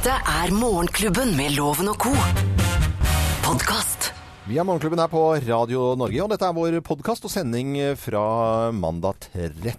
[0.00, 2.12] Dette er Morgenklubben med Loven og co.
[3.44, 4.06] Podkast.
[4.48, 8.22] Vi er Morgenklubben her på Radio Norge, og dette er vår podkast og sending fra
[8.72, 9.74] mandag 13.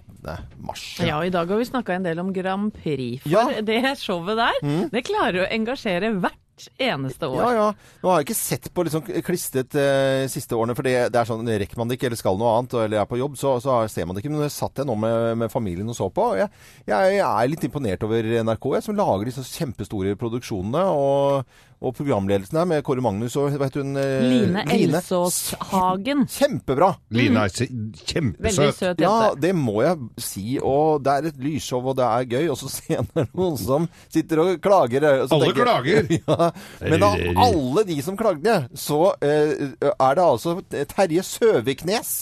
[0.62, 0.84] mars.
[1.02, 3.24] Ja, og i dag har vi snakka en del om Grand Prix.
[3.24, 3.42] For Ja.
[3.50, 3.66] Mm.
[3.66, 4.62] det showet der,
[4.94, 6.38] det klarer å engasjere hvert
[6.78, 7.38] eneste år.
[7.40, 7.96] Ja, ja.
[8.02, 11.28] Nå har jeg ikke sett på liksom klistret eh, siste årene, for det, det er
[11.28, 13.80] sånn, rekker man det ikke, eller skal noe annet, eller er på jobb, så, så
[13.92, 14.34] ser man det ikke.
[14.34, 16.50] Men jeg satt jeg nå med, med familien og så på, og jeg,
[16.90, 20.86] jeg, er litt imponert over NRK, jeg, som lager disse kjempestore produksjonene.
[20.92, 23.96] og og programledelsen her med Kåre Magnus og hva heter hun?
[23.98, 26.24] Line, Line Elsås Hagen.
[26.30, 26.92] Kjempebra!
[27.14, 28.46] Line er kjempesøt.
[28.46, 29.08] Veldig søt jente.
[29.08, 30.46] Ja, det må jeg si.
[30.62, 32.46] Og det er et lysshow, og det er gøy.
[32.52, 35.08] Og så ser jeg noen som sitter og klager.
[35.10, 36.12] og så Alle tenker klager.
[36.22, 36.50] Ja,
[36.86, 40.58] men av alle de som klagde, så eh, er det altså
[40.92, 42.12] Terje Søviknes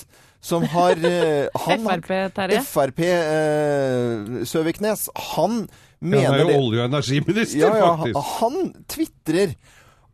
[0.41, 2.63] som har eh, han, Frp-Terje.
[2.65, 5.09] Frp eh, Søviknes.
[5.35, 5.69] Han
[6.01, 8.19] Ja, mener han er jo det olje- og energiminister, ja, ja, faktisk.
[8.41, 9.49] Han tvitrer.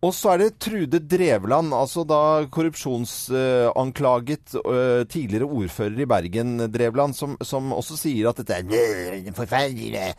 [0.04, 7.14] Og så er det Trude Drevland, altså da korrupsjonsanklaget øh, tidligere ordfører i Bergen, Drevland,
[7.16, 10.14] som, som også sier at dette er forferdelig.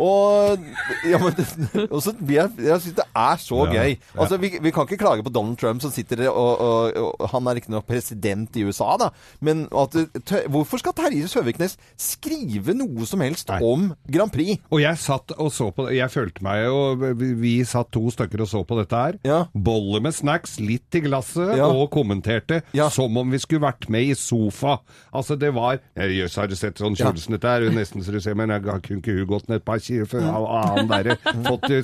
[0.00, 0.62] Og,
[1.04, 1.34] ja, men,
[1.94, 3.96] og så blir jeg, jeg syns det er så Ja, gøy.
[4.16, 7.50] Altså, vi, vi kan ikke klage på Donald Trump som sitter og, og, og Han
[7.50, 9.10] er riktignok president i USA, da.
[9.44, 13.58] Men at, tø- hvorfor skal Terje Søviknes skrive noe som helst Nei.
[13.66, 14.62] om Grand Prix?
[14.72, 15.98] Og jeg satt og så på det.
[15.98, 16.78] Jeg følte meg jo
[17.20, 19.18] Vi, satt to stykker og så på dette her.
[19.26, 19.42] Ja.
[19.52, 21.68] Bolle med snacks, litt i glasset, Ja.
[21.68, 22.62] og kommenterte
[22.94, 24.78] som om vi skulle vært med i sofa.
[25.12, 28.18] Altså, det var «Ja, Jøss, har du sett sånn kjølesnitt dette er nesten så du
[28.20, 30.24] ser, men jeg kunne ikke hun gått ned et par kilo for
[30.78, 31.18] han derre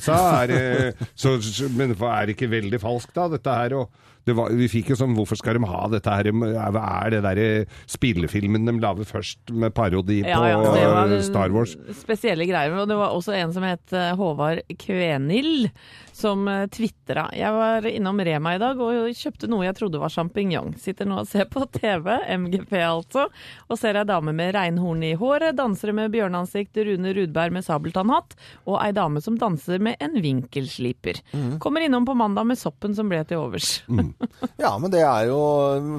[0.07, 0.53] seg?
[0.57, 1.37] Er Så,
[1.77, 3.77] men er det ikke veldig falskt, da, dette her?
[3.83, 4.05] og
[4.35, 6.31] var, vi fikk jo sånn Hvorfor skal de ha dette her?
[6.35, 7.49] Hva er det derre
[7.91, 11.77] spillefilmen de lager først med parodi på Ja, ja, eh, Star Wars?
[12.01, 12.75] Spesielle greier.
[12.81, 15.69] Og det var også en som het eh, Håvard Kvenil
[16.17, 17.27] som tvitra.
[17.37, 20.73] Jeg var innom Rema i dag og kjøpte noe jeg trodde var sjampinjong.
[20.81, 22.09] Sitter nå og ser på TV,
[22.41, 23.27] MGP altså,
[23.69, 28.33] og ser ei dame med reinhorn i håret, dansere med bjørneansikt, Rune Rudberg med sabeltannhatt,
[28.65, 31.21] og ei dame som danser med en vinkelsliper.
[31.63, 33.83] Kommer innom på mandag med soppen som ble til overs.
[34.63, 35.39] Ja, men det er jo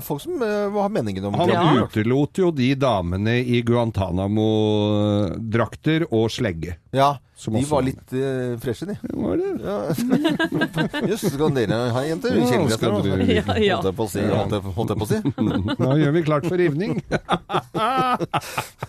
[0.05, 1.61] folk som eh, har meningen om Han Ja.
[1.85, 6.73] utelot jo de damene i Guantánamo-drakter og slegge.
[6.95, 8.95] Ja, Som de var litt uh, freshe, de.
[9.13, 9.49] Var det?
[9.61, 9.93] Ja.
[11.11, 12.33] Jøss, skal dere ha jenter?
[12.39, 13.11] Ja, Kjenner skal etter?
[13.11, 13.75] dere- Ja, ja.
[13.77, 14.21] Holdt jeg på å si.
[14.25, 15.19] Holdt jeg, holdt jeg på å si.
[15.83, 16.97] Nå gjør vi klart for rivning.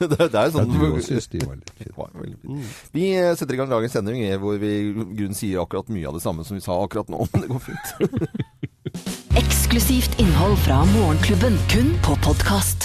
[0.00, 1.92] det, det er jo sånn Ja, du også de var litt fine.
[1.98, 2.06] Det.
[2.96, 6.14] Vi eh, setter i gang dagens sending hvor vi i grunnen sier akkurat mye av
[6.16, 7.18] det samme som vi sa akkurat nå.
[7.34, 7.88] Men det går fint.
[9.34, 12.77] Eksklusivt innhold fra Morgenklubben, kun på podkast.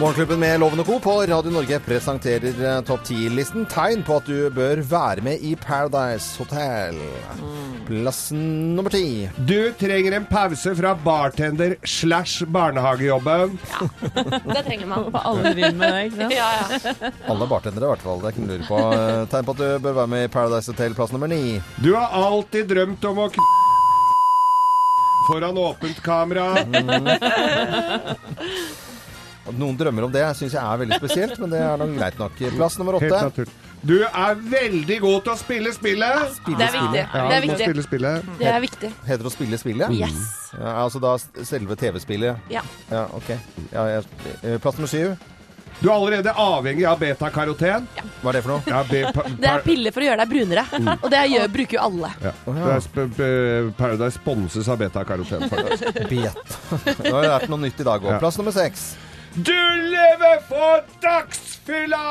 [0.00, 0.94] Morgenklubben med Loven og Co.
[1.02, 3.66] på Radio Norge presenterer eh, topp 10-listen.
[3.68, 6.96] Tegn på at du bør være med i Paradise Hotel.
[7.84, 9.28] Plass nummer ti.
[9.44, 13.58] Du trenger en pause fra bartender slash barnehagejobben.
[13.74, 13.80] Ja,
[14.54, 15.10] Det trenger man.
[15.12, 16.32] På Alle driver med det, ikke sant?
[16.38, 16.64] Ja, ja.
[17.28, 18.18] Alle er bartendere i hvert fall.
[18.24, 18.80] Det er ikke noe å lure på.
[18.96, 20.96] Eh, Tegn på at du bør være med i Paradise Hotel.
[20.96, 21.42] Plass nummer ni.
[21.84, 23.36] Du har alltid drømt om å k...
[25.28, 26.46] Foran åpent kamera.
[29.48, 32.18] At noen drømmer om det, syns jeg er veldig spesielt, men det er nok greit
[32.20, 32.40] nok.
[32.58, 33.46] Plass nummer åtte.
[33.80, 36.36] Du er veldig god til å spille spillet.
[36.44, 37.00] Det er viktig.
[37.00, 37.64] Ja, Det er viktig.
[37.64, 38.12] Spille spille.
[38.38, 38.92] Det er viktig.
[39.08, 39.96] Heter det å spille spillet?
[39.96, 40.52] Yes.
[40.52, 41.14] Ja, altså da
[41.48, 42.52] selve TV-spillet?
[42.52, 42.62] Ja.
[42.90, 43.32] Ja, ok.
[43.72, 44.04] Ja, jeg,
[44.42, 45.16] eh, plass nummer syv.
[45.80, 47.86] Du er allerede avhengig av betakaroten.
[48.20, 48.62] Hva er det for noe?
[48.68, 50.64] Ja, Det er piller for å gjøre deg brunere.
[51.00, 52.10] Og det gjør, bruker jo alle.
[52.20, 52.32] Ja.
[52.44, 53.28] Det er sp b
[53.78, 55.48] Paradise sponses av betakaroten.
[55.48, 56.58] Bet.
[57.00, 58.18] Nå har jeg lært noe nytt i dag òg.
[58.20, 58.90] Plass nummer seks.
[59.34, 59.58] Du
[59.90, 62.04] lever for dagsfylla!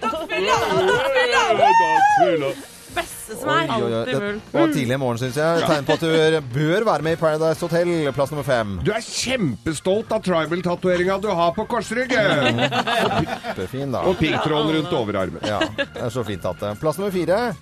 [0.00, 2.54] Dagsfylla!
[2.96, 3.68] Beste som er.
[3.76, 4.04] Oi, oi, oi.
[4.08, 4.16] Det
[4.56, 5.64] var tidlig i morgen, syns jeg.
[5.68, 7.90] Tegn på at du bør- bør være med i Paradise Hotel.
[8.16, 8.78] Plass nummer fem.
[8.86, 12.62] Du er kjempestolt av tribal-tatoveringa du har på korsryggen.
[12.64, 14.00] Kjempefin, da.
[14.08, 15.44] Og piggtråden rundt overarmen.
[15.44, 16.72] Ja, det er så fint at det.
[16.80, 17.52] Plass nummer fire.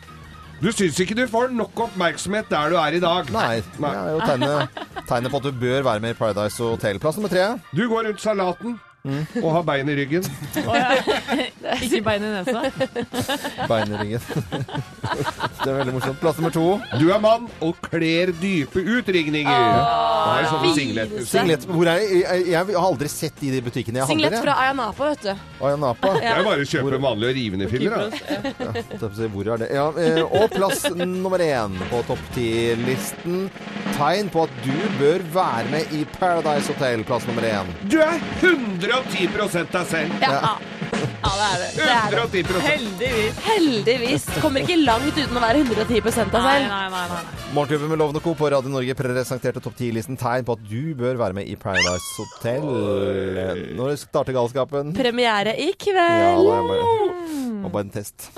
[0.62, 3.28] Du syns ikke du får nok oppmerksomhet der du er i dag?
[3.34, 6.98] Nei, det er jo tegnet, tegne på at du bør være med i Paradise Hotel.
[7.02, 7.48] Plass nummer tre.
[7.76, 8.78] Du går rundt salaten.
[9.04, 9.24] Mm.
[9.42, 10.24] og ha bein i ryggen.
[11.84, 12.62] Ikke bein i nesa.
[13.70, 14.22] Bein i ryggen.
[15.60, 16.22] det er veldig morsomt.
[16.22, 16.64] Plass nummer to.
[16.96, 19.52] Du er mann og kler dype utringninger.
[19.52, 20.72] Oh, ja.
[20.72, 21.12] singlet.
[21.28, 21.68] Singlet.
[21.68, 22.46] Hvor er jeg?
[22.54, 24.56] Jeg, har aldri sett de i de butikkene jeg Singlet handler fra.
[24.64, 25.46] Ayanapa, vet du.
[25.68, 26.16] Ayanapa.
[26.16, 27.98] Det er bare å kjøpe vanlige og rivende filler.
[28.00, 29.28] Da.
[29.36, 29.72] Hvor er det?
[29.76, 33.50] Ja, eh, og plass nummer én på topp ti-listen.
[33.94, 37.04] Tegn på at du bør være med i Paradise Hotel.
[37.06, 37.68] Plass nummer én.
[37.90, 40.16] Du er 100 110 deg selv.
[40.22, 40.32] Ja.
[40.34, 41.68] ja, det er det.
[41.76, 42.42] det, er det.
[42.42, 43.38] 110 Heldigvis.
[43.46, 44.26] Heldigvis.
[44.42, 46.34] Kommer ikke langt uten å være 110 av selv.
[46.34, 46.82] nei, nei.
[46.96, 47.22] nei, nei.
[47.54, 48.34] Morgenklubben med Lovende Co.
[48.34, 52.18] på Radio Norge presenterte topp 10-listen tegn på at du bør være med i Paradise
[52.18, 52.66] Hotel.
[53.78, 54.90] Når starter galskapen?
[54.98, 55.94] Premiere i kveld.
[55.94, 58.30] Ja, det er bare, det var bare en test.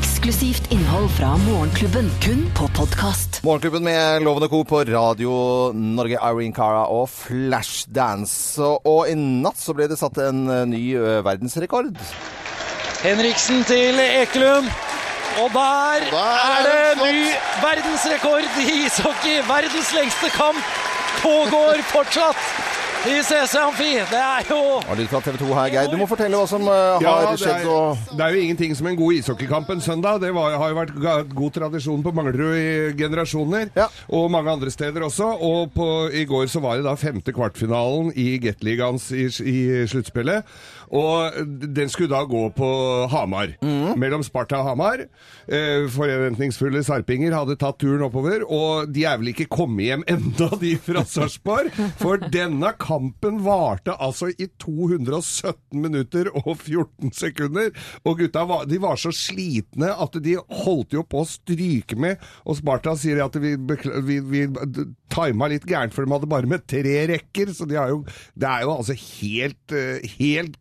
[0.24, 3.42] Eksklusivt innhold fra Morgenklubben, kun på podkast.
[3.44, 4.62] Morgenklubben med Lovende Co.
[4.64, 5.32] på Radio
[5.76, 8.56] Norge, Irene Cara og Flashdance.
[8.64, 11.92] Og, og i natt så ble det satt en eh, ny eh, verdensrekord.
[13.02, 14.72] Henriksen til Ekelund.
[15.44, 17.20] Og der, Der er det det ny
[17.60, 19.42] verdensrekord i ishockey.
[19.50, 20.64] Verdens lengste kamp
[21.20, 22.40] pågår fortsatt
[23.04, 23.90] i CC Amfi.
[24.10, 25.90] Det er jo Og lyd fra TV 2 her, Geir.
[25.92, 27.66] Du må fortelle hva som uh, Ja, har det skjedd.
[27.66, 27.98] er, Og...
[28.16, 30.20] det er jo ingenting som en god ishockeykamp en søndag.
[30.22, 33.88] Det var, har jo vært ga, god tradisjon på Manglerud i generasjoner, Ja.
[34.08, 35.28] og mange andre steder også.
[35.44, 39.58] Og på, i går så var det da femte kvartfinalen i Gateligaens i, i
[39.90, 40.48] sluttspillet.
[40.94, 41.36] Og
[41.74, 42.68] den skulle da gå på
[43.12, 43.94] Hamar, Mm.
[43.98, 45.00] mellom Sparta og Hamar.
[45.48, 50.48] Eh, forventningsfulle sarpinger hadde tatt turen oppover, og de er vel ikke kommet hjem enda,
[50.60, 51.72] de fra Sarpsborg.
[52.00, 52.93] For denne kampen
[53.44, 57.70] varte altså i 217 minutter og 14 sekunder.
[58.04, 62.22] Og gutta var, de var så slitne at de holdt jo på å stryke med.
[62.44, 64.44] Og Sparta sier at vi, vi, vi
[65.14, 67.54] tima litt gærent, for de hadde bare med tre rekker.
[67.54, 68.02] Så de jo,
[68.38, 70.58] det er jo altså helt, eh, helt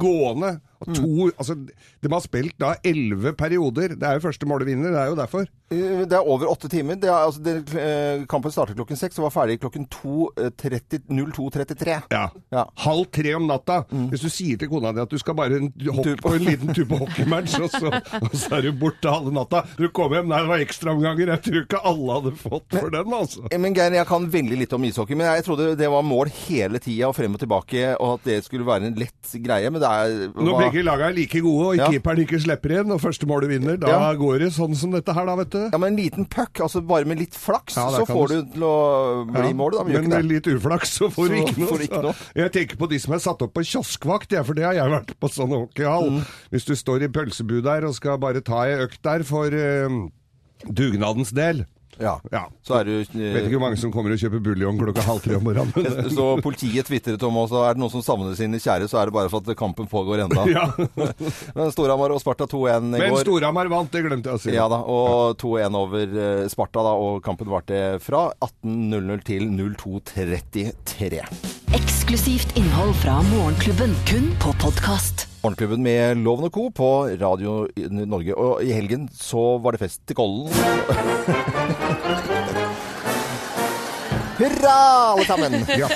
[0.00, 0.56] gående.
[0.94, 3.94] To, altså, de har spilt da elleve perioder.
[3.96, 5.46] Det er jo første målet vinner, det er jo derfor.
[5.70, 6.96] Eh, Det er over åtte timer.
[7.00, 11.00] Det er, altså, det, eh, kampen startet klokken seks og var ferdig klokken eh, 2.30
[11.08, 12.02] 02.33.
[12.12, 12.28] Ja.
[12.52, 12.64] Ja.
[12.84, 13.82] Halv tre om natta.
[14.12, 16.74] Hvis du sier til kona di at du skal bare en- hoppe på- en liten
[16.74, 17.90] tur på hockeymatch, og så,
[18.20, 19.64] og så er du borte halve natta.
[19.78, 21.32] Du kommer hjem, nei, det var ekstraomganger.
[21.34, 23.46] Jeg tror ikke alle hadde fått for den, altså.
[23.50, 26.28] Eh, Men Geir, jeg kan veldig litt om ishockey, men jeg trodde det var mål
[26.46, 29.70] hele tida og frem og tilbake, og at det skulle være en lett greie.
[29.70, 31.88] Men det er hva- begge laga er like gode, og Ja.
[31.90, 34.14] keeperen ikke slipper igjen, og første målet vinner, da Ja.
[34.14, 35.68] går det sånn som dette her, da, vet du.
[35.72, 38.62] Ja, men en liten puck, altså bare med litt flaks, Ja, så får du- til
[38.62, 39.78] å bli Ja, målet.
[39.78, 41.78] Da, men men med litt uflaks så får du ikke noe.
[41.78, 42.14] ikke noe.
[42.34, 44.90] Jeg tenker på de som er satt opp på kioskvakt, ja, for det har jeg
[44.90, 46.10] vært på sånn hockeyhall.
[46.10, 46.26] Mm.
[46.52, 50.08] Hvis du står i pølsebu der og skal bare ta ei økt der for uh,
[50.72, 51.66] dugnadens del.
[52.00, 52.14] Ja.
[52.32, 52.44] Ja.
[52.64, 55.38] Så er du Vet ikke hvor mange som kommer og kjøper buljong klokka halv tre
[55.38, 56.08] om morgenen.
[56.16, 59.16] Så politiet tvitret om oss, er det noen som savner sine kjære, så er det
[59.16, 60.46] bare for at kampen pågår enda.
[60.56, 60.66] ja.
[61.56, 63.24] Men Storhamar og Sparta 2-1 i Men går.
[63.26, 64.54] Storhamar vant, det glemte jeg å si.
[64.56, 71.22] Ja da, og 2-1 over eh, Sparta, da, og kampen varte fra 18.00 til 02.33.
[71.74, 75.28] Eksklusivt innhold fra Morgenklubben, kun på podkast.
[75.44, 76.70] Morgenklubben med Loven og Co.
[76.72, 76.86] på
[77.20, 78.32] Radio Norge.
[78.32, 80.48] Og i helgen så var det fest til Kollen.
[84.38, 84.74] Hurra,
[85.12, 85.52] alle sammen!
[85.74, 85.88] Ja.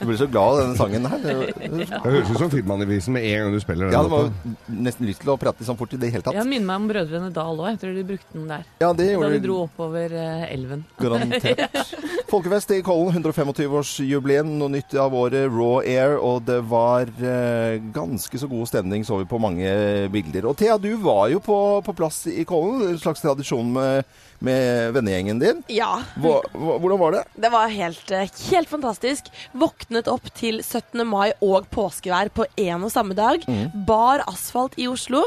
[0.00, 1.20] Du blir så glad av denne sangen her.
[1.24, 3.94] Det høres ut som Filmannevisen med en gang du spiller den.
[3.94, 4.54] Ja, det var jo
[4.84, 6.36] nesten lyst til å prate sånn fort i det hele tatt.
[6.36, 7.68] Ja, minner meg om Brødrene Dal òg.
[7.72, 8.64] Jeg tror de brukte den der.
[8.82, 10.84] Ja, det Da gjorde de dro oppover eh, elven.
[11.02, 11.94] Garantert.
[12.30, 14.54] Folkefest i Kollen, 125-årsjubileum.
[14.60, 16.16] Noe nytt av året, Raw Air.
[16.18, 19.70] Og det var eh, ganske så god stemning, så vi på mange
[20.14, 20.50] bilder.
[20.50, 22.84] Og Thea, du var jo på, på plass i Kollen.
[22.92, 24.04] En slags tradisjon med,
[24.44, 25.64] med vennegjengen din.
[25.72, 25.96] Ja.
[26.20, 27.23] Hva, hva, hvordan var det?
[27.34, 29.30] Det var helt, eh, helt fantastisk.
[29.52, 31.04] Våknet opp til 17.
[31.06, 33.44] mai og påskevær på én og samme dag.
[33.86, 35.24] Bar asfalt i Oslo.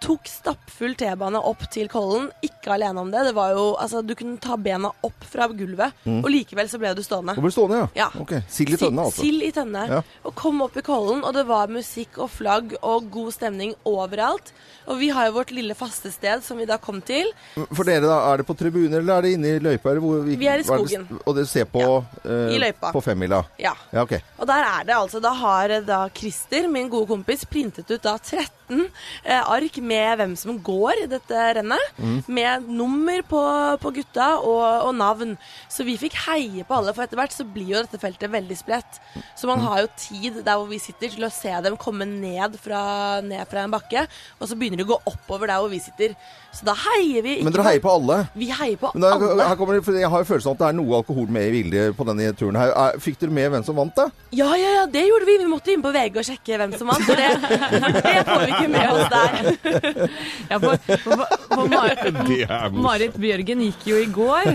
[0.00, 2.30] Tok stappfull T-bane opp til Kollen.
[2.42, 3.20] Ikke alene om det.
[3.28, 6.94] Det var jo, altså, Du kunne ta bena opp fra gulvet, og likevel så ble
[6.96, 7.34] du stående.
[7.36, 7.88] Du ble stående, ja?
[8.06, 8.08] Ja.
[8.22, 8.32] Ok.
[8.48, 9.20] Sild i tønne, altså.
[9.26, 9.82] Sild i tønne.
[9.92, 10.00] Ja.
[10.24, 14.54] Og kom opp i Kollen, og det var musikk og flagg og god stemning overalt.
[14.90, 17.28] Og vi har jo vårt lille faste sted som vi da kom til.
[17.68, 19.92] For dere, da, er det på tribuner, eller er det inne i løypa?
[20.00, 21.20] Hvor, Vi er i hva det- skogen.
[21.26, 21.84] og dere ser på,
[22.24, 22.90] eh, I løypa.
[22.96, 23.44] på femmila?
[23.60, 23.74] Ja.
[23.92, 24.20] Ja, okay.
[24.40, 28.00] Og der er det altså, da har eh, da Christer, min gode kompis, printet ut
[28.02, 28.88] da 13
[29.24, 29.89] eh, ark med
[30.20, 32.00] hvem som går i dette rennet.
[32.30, 33.42] Med nummer på,
[33.82, 35.36] på gutta og, og navn.
[35.70, 38.58] Så vi fikk heie på alle, for etter hvert så blir jo dette feltet veldig
[38.58, 39.00] spredt.
[39.38, 42.56] Så man har jo tid der hvor vi sitter til å se dem komme ned
[42.60, 42.82] fra,
[43.24, 44.06] ned fra en bakke,
[44.38, 46.14] og så begynner de å gå oppover der hvor vi sitter.
[46.54, 48.16] Så da heier vi ikke Men dere heier på alle?
[48.34, 49.44] Vi heier på da, alle.
[49.46, 51.96] her kommer Jeg har jo følelsen av at det er noe alkohol med i bildet
[51.96, 52.58] på denne turen.
[52.58, 52.72] her.
[52.74, 54.08] Er, fikk dere med hvem som vant, da?
[54.34, 55.36] Ja, ja, ja, det gjorde vi.
[55.40, 57.06] Vi måtte inn på VG og sjekke hvem som vant.
[57.06, 59.79] For det, for det får vi ikke med oss der.
[60.50, 61.90] Ja, for, for, for Mar
[62.30, 62.70] Det er.
[62.74, 64.50] Marit Bjørgen gikk jo i går,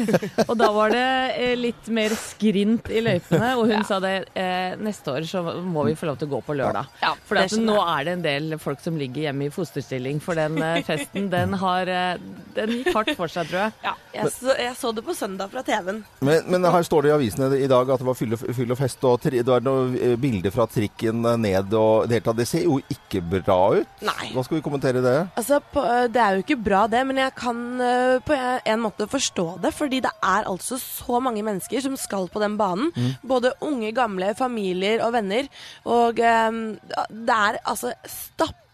[0.45, 1.05] og da var det
[1.35, 3.51] eh, litt mer skrint i løypene.
[3.59, 6.41] Og hun sa det eh, neste år så må vi få lov til å gå
[6.47, 6.89] på lørdag.
[7.03, 10.37] Ja, for det nå er det en del folk som ligger hjemme i fosterstilling, for
[10.39, 12.17] den eh, festen den har eh,
[12.55, 13.75] Den gikk hardt for seg, tror jeg.
[13.85, 16.03] Ja, jeg så, jeg så det på søndag fra TV-en.
[16.25, 18.71] Men, men her står det i avisene i dag at det var fyll og, fyll
[18.71, 22.21] og fest, og tri, det var noen bilder fra trikken ned og det.
[22.25, 23.99] Det ser jo ikke bra ut.
[24.05, 24.31] Nei.
[24.33, 25.14] Hva skal vi kommentere det?
[25.37, 29.07] Altså, på, Det er jo ikke bra det, men jeg kan øh, på en måte
[29.11, 29.73] forstå det.
[29.73, 32.91] Fordi det er altså så mange mennesker som skal på den banen.
[33.27, 35.49] Både unge, gamle, familier og venner.
[35.85, 36.61] Og um,
[37.09, 37.93] det er altså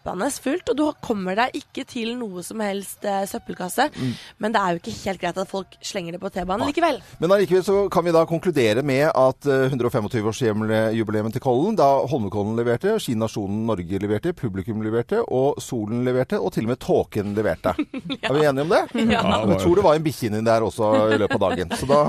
[0.02, 3.88] stappende fullt, og du kommer deg ikke til noe som helst eh, søppelkasse.
[4.42, 7.00] Men det er jo ikke helt greit at folk slenger det på T-banen likevel.
[7.22, 12.58] Men allikevel så kan vi da konkludere med at eh, 125-årsjubileet til Kollen, da Holmenkollen
[12.58, 17.76] leverte, Ski-nasjonen Norge leverte, publikum leverte, og Solen leverte, og til og med Tåken leverte.
[18.22, 18.82] Er vi enige om det?
[19.12, 19.22] Ja.
[19.52, 21.74] Jeg tror det var en bikkje inni der også i løpet av dagen.
[21.78, 22.00] Så da,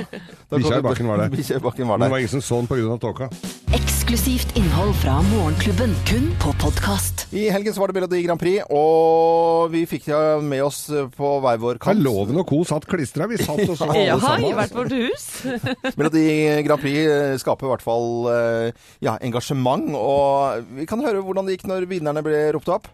[0.49, 1.33] da Bikkja i bakken var der.
[1.35, 2.07] Bikkja i bakken var der.
[2.07, 2.97] det var ingen som så den pga.
[3.01, 3.29] tåka.
[3.73, 7.27] Eksklusivt innhold fra Morgenklubben, kun på podkast.
[7.33, 10.85] I helgen så var det Melodi Grand Prix, og vi fikk det med oss
[11.17, 12.03] på hver vår Her kant.
[12.05, 12.61] Loven og co.
[12.67, 13.27] satt klistra.
[13.27, 14.47] Vi satt og så alle ja, sammen.
[14.49, 15.25] i hvert vårt hus.
[15.99, 16.25] Melodi
[16.67, 21.49] Grand Prix eh, skaper i hvert fall eh, ja, engasjement, og vi kan høre hvordan
[21.49, 22.87] det gikk når vinnerne ble ropt opp.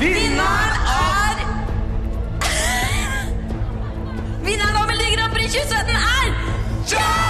[0.00, 1.42] Vinneren er
[4.48, 6.38] Vinneren av Melodi Grand Prix 2017 er
[6.88, 7.27] Jost!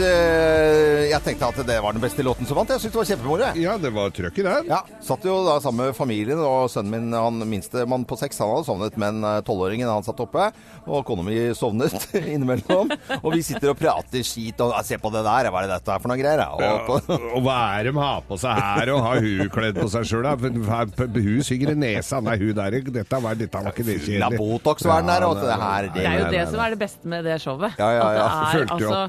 [0.00, 2.70] Jeg tenkte at det var den beste låten som vant.
[2.72, 3.48] Jeg syntes det var kjempemoro.
[3.60, 4.68] Ja, det var trøkk i den.
[4.70, 8.52] Ja, Satt jo da sammen med familien, og sønnen min, han minstemann på seks, han
[8.54, 10.50] hadde sovnet, men eh, tolvåringen han satt oppe,
[10.86, 11.96] og kona mi sovnet
[12.34, 12.92] innimellom.
[13.20, 15.76] Og vi sitter og prater skit og «Ja, Se på det der, hva er det
[15.78, 16.42] dette er for noe greier?
[16.50, 19.88] Og, Ja, Og hva er de har på seg her, og har hun kledd på
[19.92, 20.26] seg sjøl?
[20.30, 22.20] Hun synger i nesa.
[22.24, 24.20] Nei, hun der, dette var, dette var ikke det kjedelig.
[24.20, 24.40] kjedelig.
[24.40, 27.36] Botox-verden der, og det her Det er jo det som er det beste med det
[27.42, 27.76] showet.
[27.78, 28.24] Ja, ja, ja.
[28.30, 29.04] At det er altså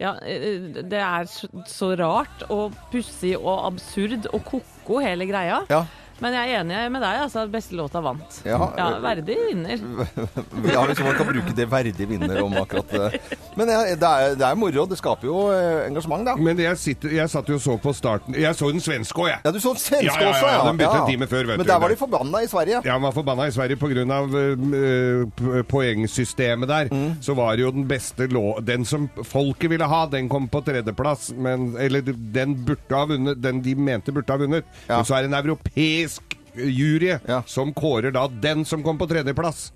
[0.00, 5.62] ja, eh, det er så, rart og pussig og absurd og ko-ko hele greia.
[5.70, 5.84] Ja.
[6.22, 7.44] Men jeg er enig med deg, altså.
[7.46, 8.40] at Beste låta vant.
[8.46, 9.80] Ja, Ja, Verdig vinner.
[10.74, 13.20] Ja, hvis man kan bruke det verdig vinner om akkurat det.
[13.58, 14.86] Men ja, det er, det er moro.
[14.90, 16.34] Det skaper jo eh, engasjement, da.
[16.38, 19.28] Men jeg, sitter, jeg satt jo og så på starten Jeg så den svenske òg,
[19.30, 19.40] jeg.
[19.44, 20.62] Ja, du så den svenske Ja, ja, også, ja.
[20.68, 21.70] den begynte en time før, vet Men du.
[21.72, 22.80] der var de forbanna i Sverige.
[22.86, 24.20] Ja, man var forbanna i Sverige pga.
[24.24, 26.88] Uh, poengsystemet der.
[26.92, 27.14] Mm.
[27.22, 28.58] Så var det jo den beste lå...
[28.64, 31.32] Den som folket ville ha, den kom på tredjeplass.
[31.36, 32.02] Men, eller
[32.34, 33.42] den burde ha vunnet.
[33.42, 34.64] Den de mente burde ha vunnet.
[34.88, 34.96] Ja.
[34.98, 36.13] Men så er det en europeisk
[36.54, 37.18] jury Ja.
[37.34, 37.42] Mm.
[37.46, 39.72] som kårer da den som kom på tredjeplass,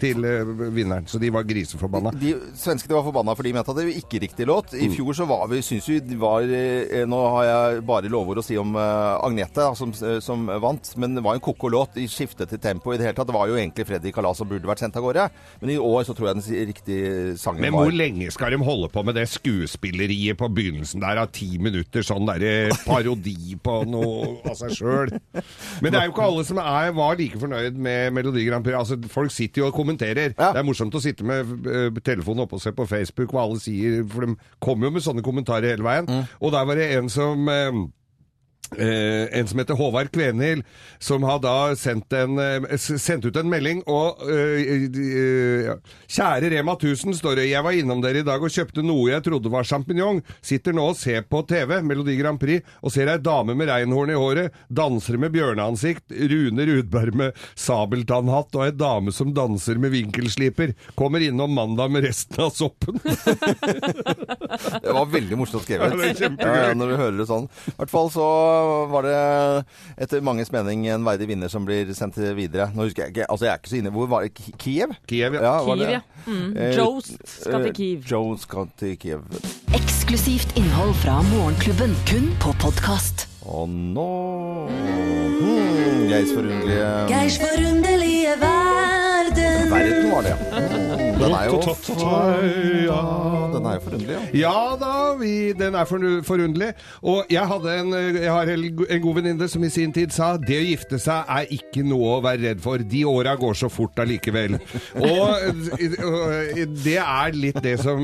[0.00, 1.06] til uh, vinneren.
[1.06, 2.12] Så de var griseforbanna.
[2.16, 4.74] De svenskene var forbanna for de mente at det var ikke riktig låt.
[4.74, 8.44] I fjor så var vi, syns vi var eh, Nå har jeg bare lovord å
[8.44, 11.94] si om uh, Agnete, som, som vant, men det var en ko-ko låt.
[11.98, 13.28] De skiftet til tempo i det hele tatt.
[13.30, 15.26] Det var jo egentlig Freddy Kalas som burde vært sendt av gårde.
[15.60, 18.60] Men i år så tror jeg den riktige sangen Men var hvor lenge skal de
[18.64, 23.80] holde på med det skuespilleriet på begynnelsen der av ti minutter, sånn derre parodi på
[23.90, 25.14] noe av seg sjøl?
[25.82, 28.76] Men det er jo ikke alle som er, var like fornøyd med Melodi Grand Prix.
[28.78, 30.34] Altså, folk sitter jo og kommenterer.
[30.36, 30.50] Ja.
[30.54, 33.60] Det er morsomt å sitte med eh, telefonen oppe og se på Facebook hva alle
[33.62, 36.08] sier, for de kommer jo med sånne kommentarer hele veien.
[36.40, 37.80] Og der var det en som eh,
[38.78, 40.64] Eh, en som heter Håvard Kvenhild,
[40.98, 43.82] som har da sendt, en, eh, sendt ut en melding.
[43.90, 45.72] Og eh, eh.
[46.06, 47.48] Kjære Rema 1000, står det.
[47.50, 50.22] Jeg var innom dere i dag og kjøpte noe jeg trodde var sjampinjong.
[50.42, 54.14] Sitter nå og ser på TV, Melodi Grand Prix, og ser ei dame med reinhorn
[54.14, 54.54] i håret.
[54.70, 56.06] Dansere med bjørneansikt.
[56.30, 60.76] Rune Rudberg med sabeltannhatt og ei dame som danser med vinkelsliper.
[60.98, 63.00] Kommer innom mandag med resten av soppen.
[64.80, 66.20] Det var veldig morsomt skrevet.
[66.20, 67.46] Ja, ja, når du hører det sånn.
[67.70, 68.26] I hvert fall så
[68.92, 69.18] var det
[70.06, 72.70] etter manges mening en verdig vinner som blir sendt videre.
[72.74, 74.34] Nå husker jeg ikke, altså jeg er ikke så inne Hvor var det?
[74.58, 74.94] Kiev?
[75.08, 75.42] Kiev, ja.
[75.46, 75.90] ja Kiev, det?
[75.96, 76.00] ja.
[76.26, 76.56] Mm.
[76.56, 78.04] Eh, Jost skal til eh, Kiev.
[78.10, 79.26] Jones skal til Kiev.
[79.80, 83.26] Eksklusivt innhold fra Morgenklubben, kun på podkast.
[83.46, 84.10] Og nå
[84.68, 88.79] hmm, Geirs forunderlige Geirs forunderlige verden.
[90.20, 90.36] Var det.
[91.20, 91.56] Den er jo,
[93.52, 94.20] den er jo forunderlig, ja.
[94.40, 95.84] Ja da, vi, den er
[96.24, 96.70] forunderlig.
[97.04, 100.56] Og jeg hadde en, jeg har en god venninne som i sin tid sa det
[100.56, 102.80] å gifte seg er ikke noe å være redd for.
[102.80, 104.56] De åra går så fort allikevel.
[104.96, 105.60] Og,
[106.86, 108.00] det er litt det som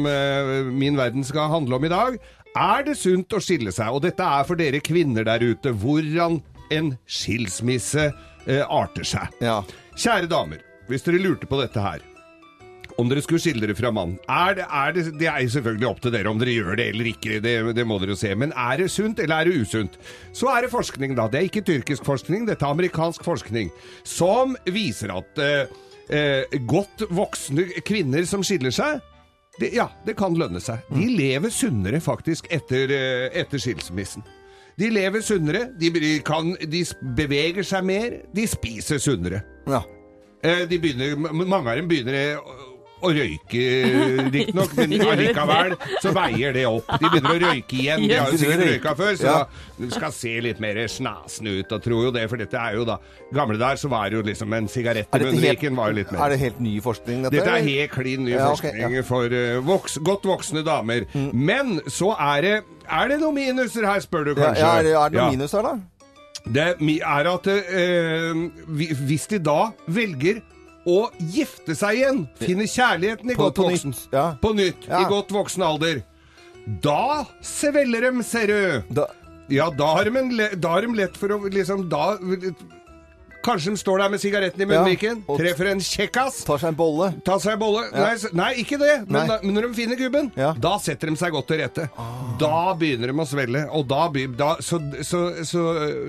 [0.76, 2.20] min verden skal handle om i dag.
[2.56, 3.96] Er det sunt å skille seg?
[3.96, 5.72] Og dette er for dere kvinner der ute.
[5.72, 9.40] Hvordan en skilsmisse eh, arter seg.
[9.44, 9.60] Ja.
[9.96, 12.04] Kjære damer, hvis dere lurte på dette her
[13.00, 15.98] om dere skulle skille dere fra mannen er det, er det, det er selvfølgelig opp
[16.04, 18.30] til dere om dere gjør det eller ikke, det, det må dere se.
[18.38, 19.98] Men er det sunt, eller er det usunt?
[20.36, 21.26] Så er det forskning, da.
[21.32, 23.72] Det er ikke tyrkisk forskning, dette er amerikansk forskning.
[24.06, 25.74] Som viser at eh,
[26.08, 29.02] eh, godt voksne kvinner som skiller seg
[29.60, 30.84] det, ja, det kan lønne seg.
[30.92, 34.24] De lever sunnere faktisk etter, eh, etter skilsmissen.
[34.76, 35.88] De lever sunnere, de,
[36.24, 36.82] kan, de
[37.16, 39.40] beveger seg mer, de spiser sunnere.
[39.68, 39.80] ja.
[40.46, 42.54] Eh, De begynner, mange av dem begynner å,
[43.06, 43.62] å røyke,
[44.34, 46.88] riktignok, men allikevel så veier det opp.
[46.96, 48.06] De begynner å røyke igjen.
[48.08, 49.34] De har jo sikkert røyka før, så
[49.76, 51.74] det skal se litt mer snasende ut.
[51.76, 52.96] Og tror jo det, for dette er jo da
[53.36, 56.22] Gamle der så var det jo liksom en sigarett i munnviken var jo litt mer.
[56.24, 57.36] Er det helt ny forskning, dette?
[57.40, 61.04] Dette er helt klin ny Ja, forskning for uh, voks, godt voksne damer.
[61.34, 62.54] Men så er det
[62.86, 64.42] Er det noen minuser her, spør du Mm.
[64.44, 64.62] kanskje?
[64.62, 65.30] ja, er det, er det noen Ja.
[65.36, 65.74] minus her, da?
[66.46, 66.66] Det
[67.02, 68.42] er at eh,
[69.08, 70.42] hvis de da velger
[70.86, 74.26] å gifte seg igjen, finne kjærligheten i På- godt på voksen nytt, ja.
[74.40, 75.00] På nytt, Ja.
[75.02, 76.02] i godt voksen alder.
[76.82, 78.82] Da svelger dem, ser du.
[78.94, 79.06] Da,
[79.48, 80.10] Ja, da har de
[80.94, 82.16] lett for å liksom da
[83.46, 86.40] Kanskje de står der med sigaretten i munnviken, ja, treffer en kjekkas.
[86.48, 87.12] tar seg en bolle.
[87.26, 87.84] Tar seg en bolle.
[87.92, 88.08] Ja.
[88.08, 88.92] Nei, nei, ikke det.
[89.06, 89.26] Men, Nei.
[89.30, 90.52] da, men når de finner gubben, Ja.
[90.52, 91.86] da setter de seg godt til rette.
[92.42, 93.62] Da begynner de å svelle.
[93.70, 95.62] Og da, da så, så, så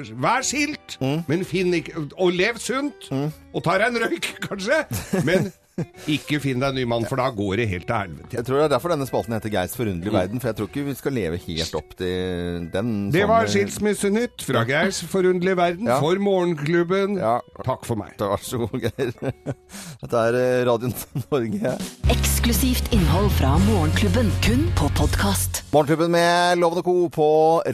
[0.03, 1.23] så, vær skilt, Mm.
[1.27, 3.07] men finn ikke Og lev sunt.
[3.53, 4.79] Og ta deg en røyk, kanskje.
[5.27, 5.51] Men
[6.17, 8.31] ikke finn deg en ny mann, for da går det helt til helvete.
[8.39, 10.85] Jeg tror det er derfor denne spalten heter Geirs forunderlige verden, for jeg tror ikke
[10.87, 12.93] vi skal leve helt opp til den.
[13.13, 15.99] Det sånn, var eh, Skilsmissenytt fra Geirs forunderlige verden Ja.
[16.01, 17.17] for Morgenklubben.
[17.21, 17.35] Ja.
[17.67, 18.15] Takk for meg.
[18.17, 19.13] Vær så god, Geir.
[20.01, 21.75] Dette er Radioen Radio Norge.
[22.13, 25.61] Eksklusivt innhold fra Morgenklubben, kun på podkast.
[25.73, 26.95] Morgenklubben med Lovende Co.
[27.13, 27.27] på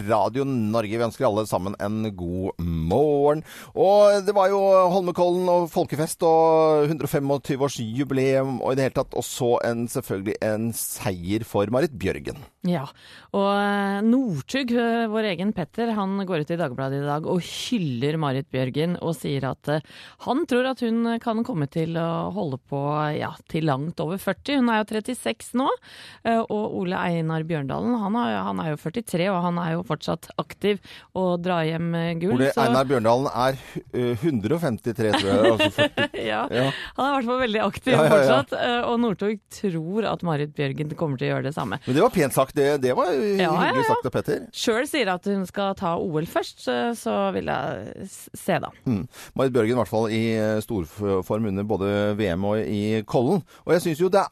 [0.09, 0.97] Radio Norge.
[0.99, 3.43] Vi ønsker alle sammen en god morgen.
[3.77, 4.59] Og det var jo
[4.93, 6.89] Holmenkollen og folkefest og
[7.93, 9.13] 125-årsjubileum og i det hele tatt.
[9.17, 12.41] Og så en, selvfølgelig en seier for Marit Bjørgen.
[12.63, 12.85] Ja,
[13.35, 17.41] og eh, Northug, eh, vår egen Petter, han går ut i Dagbladet i dag og
[17.43, 19.81] hyller Marit Bjørgen og sier at eh,
[20.23, 22.79] han tror at hun kan komme til å holde på
[23.17, 24.61] ja, til langt over 40.
[24.61, 25.65] Hun er jo 36 nå,
[26.45, 30.31] og Ole Einar Bjørndalen han, har, han er jo 43 og han er jo fortsatt
[30.39, 30.79] aktiv
[31.19, 31.91] og drar hjem
[32.23, 32.37] gull.
[32.37, 33.59] Ole så- Einar Bjørndalen er
[33.91, 35.51] eh, 153, tror jeg.
[35.51, 36.09] Altså 40.
[36.31, 36.69] ja, Ja.
[36.95, 38.55] han er i hvert fall veldig aktiv Ja, fortsatt,
[38.87, 41.83] og Northug tror at Marit Bjørgen kommer til å gjøre det samme.
[41.83, 42.52] Men det var pent sagt.
[42.53, 43.87] Det, det var ja, hyggelig ja.
[43.89, 44.45] sagt av Petter.
[44.53, 48.69] Sjøl sier at hun skal ta OL først, så så vil jeg se da.
[48.85, 49.03] Mm.
[49.37, 51.89] Marit Bjørgen i hvert fall i eh, storform under både
[52.19, 53.43] VM og i Kollen.
[53.65, 54.31] Og jeg syns jo det er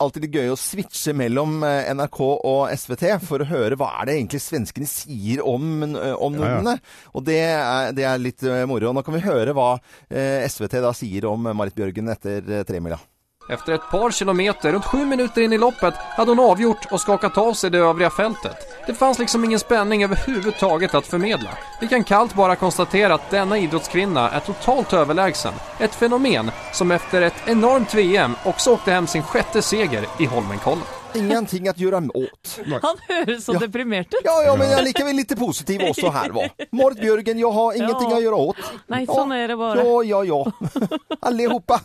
[0.00, 4.08] alltid litt gøy å switche mellom eh, NRK og SVT for å høre hva er
[4.08, 6.78] det egentlig svenskene sier om, om nordmennene.
[6.78, 7.12] Ja, ja.
[7.12, 8.94] Og det er, det er litt eh, moro.
[8.96, 9.74] Nå kan vi høre hva
[10.08, 13.00] eh, SVT da sier om Marit Bjørgen etter eh, tremila.
[13.50, 17.38] Efter ett par kilometer, runt sju minuter in i loppet, hade hon avgjort och skakat
[17.38, 18.56] av sig det övriga fältet.
[18.86, 21.50] Det fanns liksom ingen spänning överhuvudtaget att förmedla.
[21.80, 25.52] Vi kan kallt bara konstatera att denna idrottskvinna är totalt överlägsen.
[25.78, 30.84] Ett fenomen som efter ett enormt VM också åkte hem sin sjätte seger i Holmenkollen.
[31.14, 32.60] Ingenting att göra åt.
[32.82, 33.58] Han høres så Ja.
[33.58, 34.20] deprimert ut.
[34.24, 36.40] Ja, ja, men jag är lika lite positiv också här va.
[36.72, 38.16] Marit Bjørgen, jag har ingenting Ja.
[38.16, 38.56] att göra åt.
[38.86, 39.14] Nei, Ja.
[39.14, 39.82] sånn er det bare.
[39.84, 40.52] Ja, ja, ja.
[41.20, 41.80] Allihopa.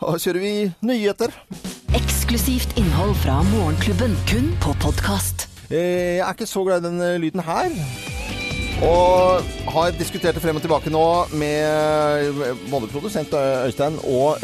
[0.00, 1.34] Da kjører vi nyheter.
[1.94, 5.48] Eksklusivt innhold fra Morgenklubben, kun på podkast.
[5.70, 7.72] Eh, Jeg er ikke så glad i den eh, lyden her.
[8.84, 11.04] Og har diskutert det frem og tilbake nå
[11.34, 14.42] med eh, både produsent Øystein og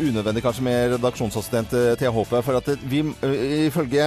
[0.00, 2.40] unødvendig kanskje med redaksjonsassistent eh, Thea Håpe.
[2.46, 4.06] For at vi, eh, ifølge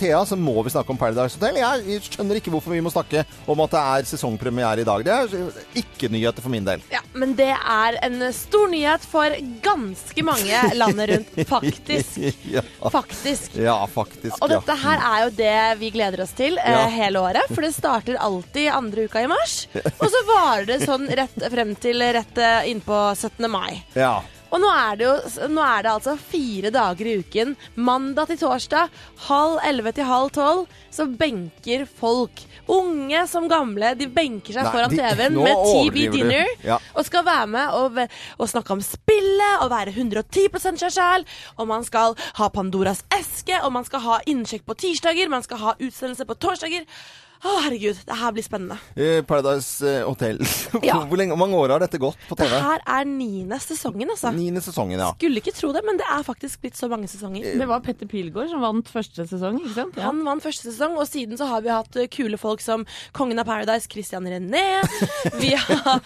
[0.00, 1.60] Thea så må vi snakke om Paradise Hotel.
[1.62, 5.04] Jeg skjønner ikke hvorfor vi må snakke om at det er sesongpremiere i dag.
[5.06, 6.82] Det er ikke nyheter for min del.
[6.92, 12.18] Ja, men det er en stor nyhet for ganske mange landet rundt, faktisk.
[12.52, 12.62] ja.
[12.92, 13.56] Faktisk.
[13.58, 14.38] ja, faktisk.
[14.42, 16.86] Og dette her er jo det vi gleder oss til eh, Ja.
[16.92, 17.48] hele året.
[17.52, 19.60] For det starter alltid andre uka i mars.
[20.02, 23.48] Og så varer det sånn rett frem til rett eh, innpå 17.
[23.50, 23.82] mai.
[23.98, 24.16] Ja.
[24.48, 25.14] Og nå er, det jo,
[25.52, 28.88] nå er det altså fire dager i uken, mandag til torsdag,
[29.26, 34.72] halv elleve til halv tolv, så benker folk, unge som gamle, de benker seg Nei,
[34.72, 36.78] foran TV-en med TV Dinner Ja.
[36.94, 38.00] og skal være med og,
[38.38, 40.48] og snakke om spillet og være 110
[40.80, 41.24] seg sjæl.
[41.60, 45.60] Og man skal ha Pandoras eske, og man skal ha innsjekk på tirsdager, man skal
[45.62, 46.88] ha utsendelse på torsdager.
[47.38, 48.76] Å, herregud, det her blir spennende.
[48.98, 50.40] Eh, Paradise eh, Hotel.
[50.88, 50.98] Ja.
[51.08, 52.50] Hvor lenge, hvor mange år har dette gått på TV?
[52.52, 54.30] Det her er niende sesongen, altså.
[54.34, 55.10] Niende sesongen, ja.
[55.16, 57.46] Skulle ikke tro det, men det er faktisk blitt så mange sesonger.
[57.58, 59.98] Det var Petter Pilgaard som vant første sesong, ikke sant?
[59.98, 60.08] Ja.
[60.08, 63.40] Han vant første sesong, og siden så har vi hatt eh, kule folk som Kongen
[63.42, 64.64] av Paradise, Christian René.
[65.42, 66.00] Vi har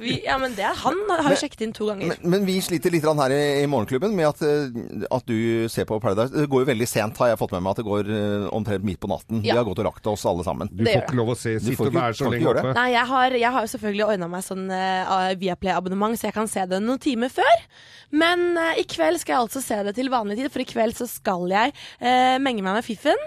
[0.00, 0.96] vi, Ja, men det er han.
[1.08, 2.12] Har jo sjekket inn to ganger.
[2.14, 5.88] Men, men vi sliter litt her i, i Morgenklubben med at, eh, at du ser
[5.88, 6.32] på Paradise.
[6.34, 7.74] Det går jo veldig sent, har jeg fått med meg.
[7.74, 9.42] At det går eh, omtrent midt på natten.
[9.44, 10.70] Vi har gått og lagt oss alle sammen.
[10.74, 12.74] Du får ikke lov å se, sitt sitte og ikke- være så lenge oppe.
[12.74, 16.50] Nei, jeg har, jeg har jo selvfølgelig ordna meg sånn uh, Viaplay-abonnement, så jeg kan
[16.50, 17.66] se det noen timer før.
[18.14, 20.94] Men uh, i kveld skal jeg altså se det til vanlig tid, for i kveld
[20.98, 23.24] så skal jeg uh, menge meg med Fiffen.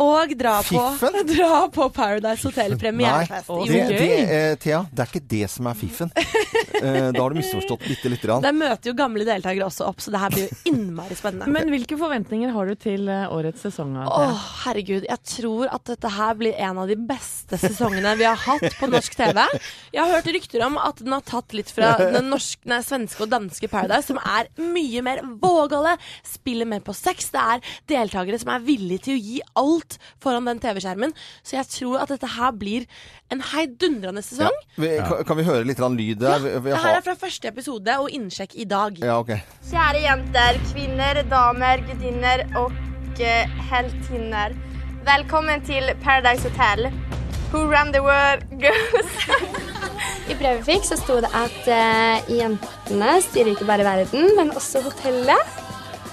[0.00, 0.84] Og dra på,
[1.34, 3.50] dra på Paradise Hotel premierefest.
[3.50, 6.12] Nei, det, det, uh, Thea, det er ikke det som er fiffen.
[6.80, 8.40] Eh, da har du misforstått bitte lite grann.
[8.40, 11.50] Der møter jo gamle deltakere også opp, så det her blir jo innmari spennende.
[11.52, 13.90] Men hvilke forventninger har du til eh, årets sesong?
[14.00, 15.04] av Åh, herregud.
[15.04, 18.88] Jeg tror at dette her blir en av de beste sesongene vi har hatt på
[18.90, 19.42] norsk TV.
[19.94, 23.24] Jeg har hørt rykter om at den har tatt litt fra den norske, nei, svenske
[23.26, 27.30] og danske Paradise, som er mye mer vågale, spiller mer på sex.
[27.34, 31.14] Det er deltakere som er villige til å gi alt foran den TV-skjermen.
[31.42, 32.86] Så jeg tror at dette her blir
[33.30, 34.56] en heidundrende sesong.
[34.80, 36.42] Vi, kan, kan vi høre litt lyd der?
[36.42, 38.98] Vi Det her er fra første episode og innsjekk i dag.
[39.02, 39.44] Ja, okay.
[39.70, 42.74] Kjære jenter, kvinner, damer, gudinner og
[43.20, 43.46] eh,
[45.06, 45.64] heltinnor.
[45.66, 46.92] til Paradise Hotel.
[47.52, 49.10] Who run the world goes.
[50.30, 54.52] I brevet vi fikk så sto det at uh, jentene styrer ikke bare verden, men
[54.54, 55.56] også hotellet.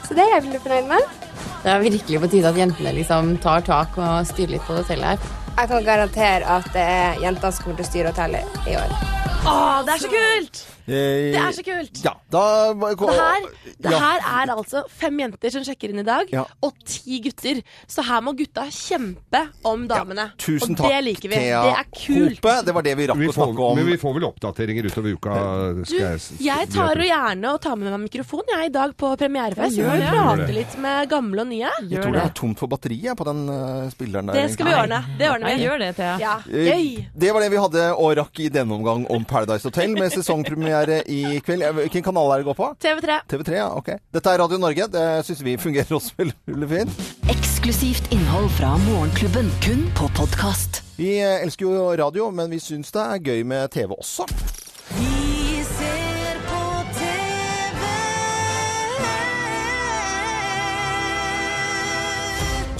[0.07, 1.17] Så det er jeg veldig fornøyd med.
[1.63, 5.13] Det er virkelig på tide at jentene liksom tar tak og styrer litt på hotellet
[5.17, 5.35] her.
[5.57, 8.97] Jeg kan garantere at det er jentene som kommer til å styre hotellet i år.
[9.45, 10.76] Åh, det er så kult!
[10.87, 11.99] Eh, Det er så kult!
[12.03, 13.47] Ja, da Det her,
[13.81, 13.99] det Ja.
[13.99, 16.45] her er altså fem jenter som sjekker inn i dag, Ja.
[16.63, 17.61] og ti gutter.
[17.87, 20.31] Så her må gutta kjempe om damene.
[20.37, 21.35] Tusen og takk, det liker vi.
[21.35, 22.39] Thea Det er kult.
[22.41, 22.65] Hope.
[22.65, 23.75] Det var det vi rakk Vi å snakke om.
[23.75, 25.33] men vi får vel oppdateringer utover uka.
[25.75, 28.95] Du, Skal jeg, jeg tar og gjerne og tar med meg mikrofon jeg i dag
[28.95, 29.75] på premierefest.
[29.77, 31.69] Ja, gjør prater litt med gamle og nye.
[31.89, 34.33] Jeg tror det er tomt for batteriet på den uh, spilleren der.
[34.47, 35.03] Det skal vi ordne.
[35.19, 35.63] Det ordner vi.
[35.65, 36.17] gjør det, Thea.
[36.19, 37.07] Ja, Eh.
[37.17, 40.76] Det var det vi hadde og rakk i denne omgang om Paradise Hotel med sesongpremiere
[41.09, 41.63] i kveld.
[41.65, 42.67] Eh, Hvilken kanal er det går på?
[42.83, 43.17] TV3.
[43.31, 43.67] TV3, ja.
[43.77, 43.89] Ok.
[44.13, 44.87] Dette er Radio Norge.
[44.93, 47.07] Det syns vi fungerer også veldig, veldig fint.
[47.33, 50.81] Eksklusivt innhold fra Morgenklubben, kun på podkast.
[50.97, 54.25] Vi eh, elsker jo radio, men vi syns det er gøy med TV også.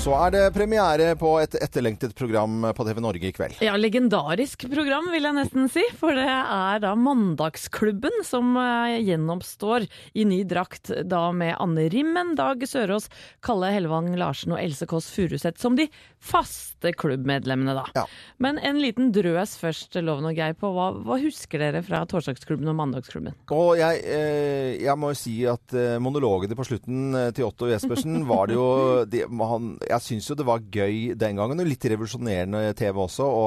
[0.08, 3.58] Så er det premiere på et etterlengtet program på TV Norge i kveld.
[3.60, 9.84] Ja, legendarisk program vil jeg nesten si, for det er da Mandagsklubben som eh, gjenoppstår
[10.16, 13.10] i ny drakt, da med Anne Rimmen, Dag Sørås,
[13.44, 15.90] Kalle Hellevang Larsen og Else Kåss Furuseth som de
[16.24, 17.86] faste klubbmedlemmene, da.
[17.96, 18.04] Ja.
[18.42, 22.70] Men en liten drøs først, Loven og Geir, på hva, hva husker dere fra Torsdagsklubben
[22.70, 23.36] og Mandagsklubben?
[23.54, 27.70] Og jeg, eh, jeg må jo si at eh, monologene på slutten eh, til Otto
[27.70, 28.68] Jespersen var det jo
[29.12, 33.28] de, han, Jeg syns jo det var gøy den gangen, og litt revolusjonerende TV også,
[33.28, 33.46] å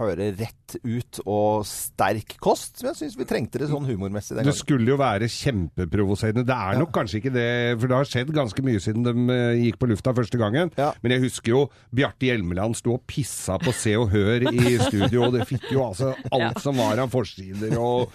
[0.00, 2.82] høre rett ut og sterk kost.
[2.82, 4.52] Men jeg syns vi trengte det sånn humormessig den gangen.
[4.52, 6.46] Det skulle jo være kjempeprovoserende.
[6.46, 9.80] Det er nok kanskje ikke det, for det har skjedd ganske mye siden de gikk
[9.80, 10.72] på lufta første gangen.
[10.78, 10.92] Ja.
[11.04, 11.62] Men jeg husker jo
[11.94, 15.84] Bjarte Hjelmeland sto og pissa på Se og Hør i studio, og det fikk jo
[15.86, 18.12] altså alt som var av forsider og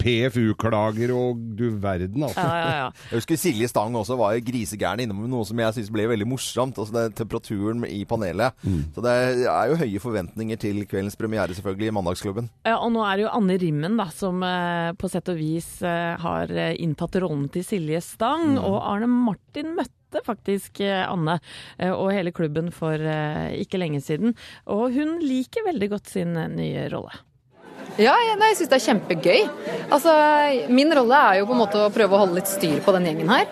[0.00, 2.44] PFU-klager og du verden, altså.
[2.44, 2.88] Ja, ja, ja.
[3.10, 6.78] Jeg husker Silje Stang også var grisegæren innom noe som jeg syns ble veldig morsomt.
[6.80, 8.56] Altså det temperaturen i panelet.
[8.94, 9.14] Så det
[9.50, 12.50] er jo høye forventninger til kveldens premiere, selvfølgelig, i Mandagsklubben.
[12.68, 15.68] Ja, og nå er det jo Anne Rimmen da, som eh, på sett og vis
[15.86, 18.56] eh, har eh, inntatt rollen til Silje Stang.
[18.60, 21.38] Og Arne Martin møtte faktisk eh, Anne
[21.78, 24.34] eh, og hele klubben for eh, ikke lenge siden.
[24.70, 27.14] Og hun liker veldig godt sin nye rolle.
[27.94, 29.42] Ja, jeg, jeg syns det er kjempegøy.
[29.92, 30.12] Altså,
[30.74, 33.06] min rolle er jo på en måte å prøve å holde litt styr på den
[33.06, 33.44] gjengen her.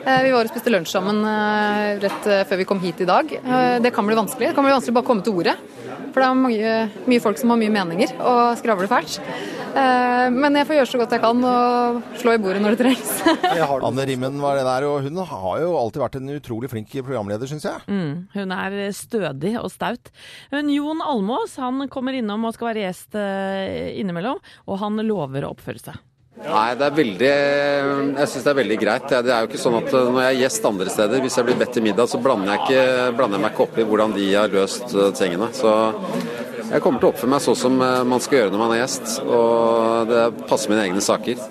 [0.00, 1.18] Vi var og spiste lunsj sammen
[2.00, 3.34] rett før vi kom hit i dag.
[3.84, 4.48] Det kan bli vanskelig.
[4.48, 5.58] Det kan bli vanskelig å bare komme til ordet.
[6.14, 6.76] For det er mye,
[7.12, 9.20] mye folk som har mye meninger og skravler fælt.
[9.70, 12.82] Eh, Men jeg får gjøre så godt jeg kan og slå i bordet når det
[12.82, 13.12] trengs.
[13.90, 17.50] Anne Rimmen var det der, og hun har jo alltid vært en utrolig flink programleder,
[17.50, 17.86] syns jeg.
[17.90, 20.12] Mm, hun er stødig og staut.
[20.52, 25.46] Men Jon Almås han kommer innom og skal være gjest eh, innimellom, og han lover
[25.46, 26.00] å oppføre seg.
[26.40, 29.08] Nei, det er veldig Jeg syns det er veldig greit.
[29.10, 31.58] Det er jo ikke sånn at når jeg er gjest andre steder, hvis jeg blir
[31.60, 32.84] bedt til middag, så blander jeg, ikke,
[33.18, 35.50] blander jeg meg ikke opp i hvordan de har løst eh, tingene.
[35.56, 35.74] Så
[36.70, 38.80] jeg kommer til å oppføre meg sånn som eh, man skal gjøre når man er
[38.82, 41.42] gjest, og det passer mine egne saker.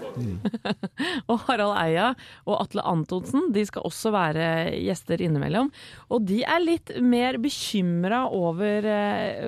[1.29, 2.09] Og Harald Eia
[2.45, 4.47] og Atle Antonsen de skal også være
[4.79, 5.69] gjester innimellom.
[6.11, 9.47] Og de er litt mer bekymra over eh,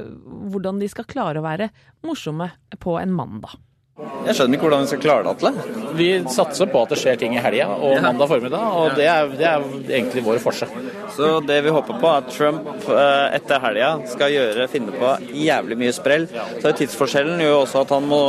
[0.52, 1.72] hvordan de skal klare å være
[2.08, 3.58] morsomme på en mandag.
[4.00, 5.80] Jeg skjønner ikke hvordan vi skal klare det, Atle.
[5.98, 9.34] Vi satser på at det skjer ting i helga og mandag formiddag, og det er,
[9.36, 9.66] det er
[9.98, 10.68] egentlig vår forse.
[11.12, 15.12] Så det vi håper på, er at Trump eh, etter helga skal gjøre, finne på
[15.36, 16.30] jævlig mye sprell.
[16.32, 18.22] Så er tidsforskjellen gjør jo også at han må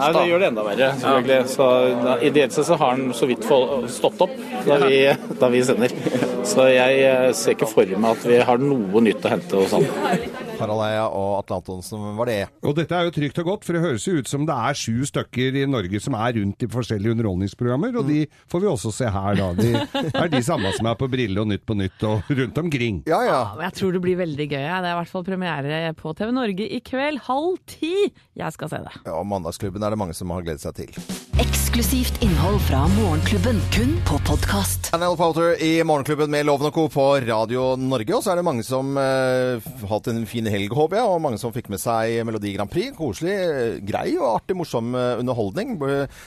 [0.00, 1.40] Nei, det gjør det enda verre, selvfølgelig.
[1.54, 1.70] Så
[2.04, 3.48] da, Ideelt sett så har han så vidt
[3.96, 4.36] stått opp
[4.68, 5.00] da vi,
[5.40, 5.96] da vi sender.
[6.50, 9.78] Så jeg eh, ser ikke for meg at vi har noe nytt å hente hos
[9.78, 9.88] han.
[10.60, 12.40] Harald Eia og Atle Antonsen var det.
[12.66, 14.78] Og dette er jo trygt og godt, for det høres jo ut som det er
[14.78, 18.94] sju stykker i Norge som er rundt i forskjellige underholdningsprogrammer, og de får vi også
[18.94, 19.50] se her, da.
[19.56, 19.70] De
[20.10, 23.02] er de samme som er på Brille og Nytt på Nytt og rundt omkring.
[23.10, 23.40] Ja, ja.
[23.56, 24.60] ja jeg tror det blir veldig gøy.
[24.60, 24.80] ja.
[24.80, 27.94] Det er i hvert fall premiere på TV Norge i kveld, halv ti.
[28.38, 28.96] Jeg skal se det.
[29.06, 31.49] Ja, Mandagsklubben er det mange som har gledet seg til.
[31.70, 34.88] Eksklusivt innhold fra Morgenklubben, kun på podkast.
[34.90, 36.88] Daniel Powter i Morgenklubben med Loven og Co.
[36.90, 38.10] på Radio Norge.
[38.16, 41.06] Og så er det mange som eh, hatt en fin helg, håper jeg.
[41.06, 42.90] Og mange som fikk med seg Melodi Grand Prix.
[42.98, 45.76] Koselig, eh, grei og artig, morsom eh, underholdning.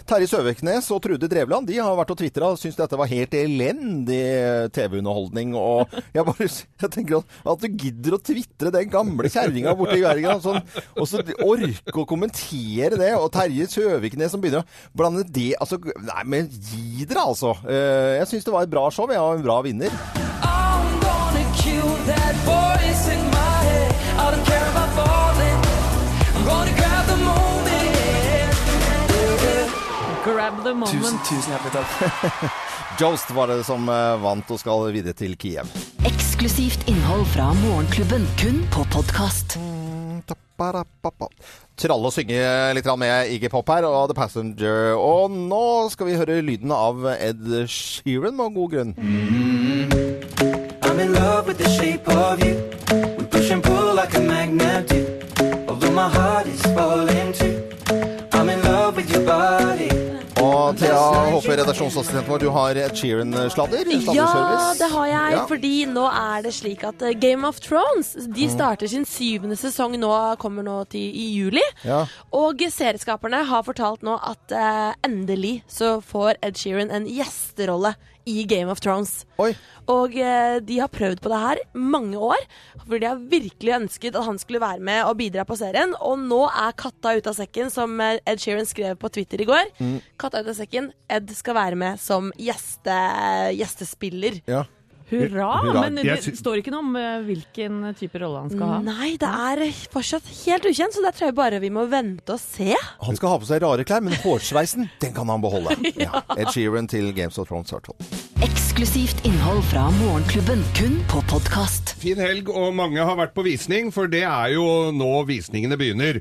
[0.07, 3.35] Terje Søviknes og Trude Drevland de har vært og tvitra og syns dette var helt
[3.35, 5.57] elendig eh, TV-underholdning.
[5.59, 10.23] Og jeg bare jeg tenker at, du gidder å tvitre den gamle kjerringa borti og
[10.47, 10.63] Sånn,
[10.95, 13.11] og så orke å kommentere det.
[13.19, 17.53] Og Terje Søviknes som begynner å blande det altså, Nei, men gi dere, altså.
[17.65, 19.09] Eh, Jeg syns det var et bra show.
[19.11, 19.89] Jeg var en bra vinner.
[20.43, 23.91] I'm gonna kill that voice in my head.
[24.19, 25.59] I don't care about falling.
[26.37, 28.53] I'm gonna grab the moment.
[30.25, 31.25] Grab the moment.
[31.29, 31.89] tusen hjertelig takk.
[33.01, 35.65] Jost var det som eh, vant og skal videre til Kiev.
[36.05, 39.57] Eksklusivt innhold fra Morgenklubben, kun på podkast.
[41.73, 42.39] Tralle og synge
[42.77, 44.93] litt med Iggy Pop her og The Passenger.
[44.93, 48.91] Og nå skal vi høre lyden av Ed Sheeran med god grunn.
[50.85, 52.53] I'm in love with the shape of you.
[53.17, 55.01] We push and pull like a magnet do.
[55.67, 57.55] Although my heart is falling too.
[58.37, 59.89] I'm in love with your body.
[60.37, 60.99] Og Thea
[61.33, 63.89] håper redaksjonsassistenten vår, du har Ed Sheeran-sladder?
[64.15, 65.33] Ja, det har jeg.
[65.37, 65.43] Ja.
[65.49, 68.53] Fordi nå er det slik at eh, Game of Thrones De Mm.
[68.53, 70.11] starter sin syvende sesong nå,
[70.41, 71.63] kommer nå til i juli.
[71.87, 72.03] Ja.
[72.35, 78.45] Og serieskaperne har fortalt nå at eh, endelig så får Ed Sheeran en gjesterolle i
[78.47, 79.25] Game of Thrones.
[79.91, 82.39] Og eh, de har prøvd på det her mange år,
[82.85, 85.91] for de har virkelig ønsket at han skulle være med og bidra på serien.
[85.99, 89.47] Og nå er katta ute av sekken, som eh, Ed Sheeran skrev på Twitter i
[89.49, 89.73] går.
[89.83, 89.97] Mm.
[90.23, 90.91] Katta av sekken.
[91.11, 92.95] Ed skal være med som gjeste,
[93.57, 94.41] gjestespiller.
[94.49, 94.65] Ja.
[95.13, 95.49] Hurra!
[95.61, 95.81] Hurra.
[95.81, 98.79] Men det står ikke noe om eh, hvilken type rolle han skal ha.
[98.85, 102.41] Nei, det er fortsatt helt ukjent, så der tror jeg bare vi må vente og
[102.41, 102.73] se.
[103.03, 105.75] Han skal ha på seg rare klær, men hårsveisen, den kan han beholde.
[106.05, 106.23] ja.
[106.37, 107.97] Ed Sheeran til Games of Thrones Circle.
[108.43, 111.93] Eksklusivt innhold fra Morgenklubben, kun på podkast.
[112.01, 116.19] Fin helg, og mange har vært på visning, for det er jo nå visningene begynner.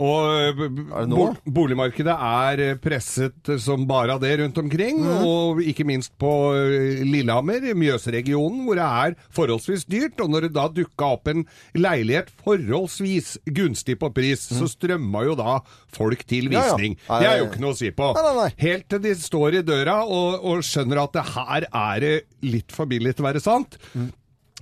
[0.00, 1.18] Og er b- b- nå?
[1.18, 5.26] bo- boligmarkedet er eh, presset som bare av det rundt omkring, mm.
[5.28, 10.24] og ikke minst på eh, Lillehammer, Mjøsregionen, hvor det er forholdsvis dyrt.
[10.24, 11.44] Og når det da dukka opp en
[11.76, 15.58] leilighet forholdsvis gunstig på pris, så strømma jo da
[15.92, 16.96] folk til visning.
[17.04, 17.20] Ja, ja.
[17.20, 18.08] Det er jo ikke noe å si på.
[18.16, 18.48] Nei, nei, nei.
[18.64, 22.14] Helt til de står i døra og, og skjønner at det her er det
[22.46, 23.78] litt for billig til å være sant.
[23.94, 24.10] Mm.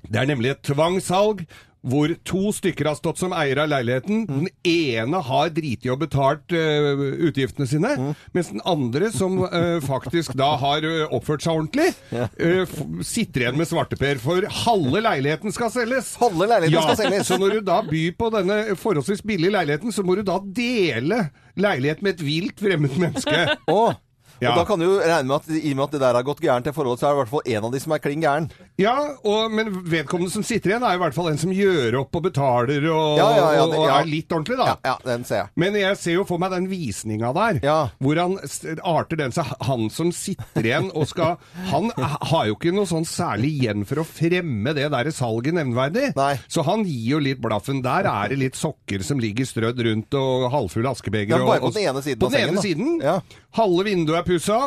[0.06, 1.46] Det er nemlig et tvangssalg
[1.87, 4.24] hvor to stykker har stått som eiere av leiligheten.
[4.26, 8.14] Den ene har driti og betalt uh, utgiftene sine, Mm.
[8.35, 12.66] mens den andre, som uh, faktisk da har eh, oppført seg ordentlig, uh,
[13.06, 14.18] sitter igjen med svarteper.
[14.18, 16.16] For halve leiligheten skal selges.
[16.18, 17.30] Halve leiligheten ja, skal selges.
[17.30, 21.28] Så når du da byr på denne forholdsvis billige leiligheten, så må du da dele
[21.54, 23.46] leilighet med et vilt fremmed menneske.
[23.70, 23.94] Åh.
[24.40, 24.53] Ja.
[24.53, 26.42] Og da kan du regne med at i og med at det der har gått
[26.44, 28.25] gærent i forholdet, så er det i hvert fall en av de som er klin
[28.25, 28.49] gæren.
[28.77, 28.93] Ja,
[29.25, 32.27] og, men vedkommende som sitter igjen, er i hvert fall en som gjør opp og
[32.27, 34.75] betaler og, Ja, ja, ja, det- og er litt ordentlig, da.
[34.85, 35.49] Ja, den ser jeg.
[35.57, 37.61] Men jeg ser jo for meg den visninga der,
[37.99, 38.37] hvor han
[38.85, 39.49] arter den seg.
[39.65, 41.39] Han som sitter igjen og skal
[41.71, 46.12] Han har jo ikke noe sånn særlig igjen for å fremme det der salget nevneverdig.
[46.53, 47.81] Så han gir jo litt blaffen.
[47.83, 51.39] Der er det litt sokker som ligger strødd rundt, og halvfulle askebeger.
[51.39, 53.01] Ja, bare på den ene siden På den ene siden.
[53.57, 54.61] Halve vinduet er pussa.